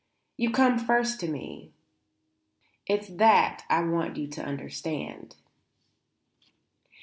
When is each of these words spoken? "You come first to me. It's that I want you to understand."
"You 0.35 0.49
come 0.49 0.79
first 0.79 1.19
to 1.19 1.27
me. 1.29 1.73
It's 2.87 3.07
that 3.07 3.65
I 3.69 3.83
want 3.83 4.17
you 4.17 4.25
to 4.29 4.43
understand." 4.43 5.35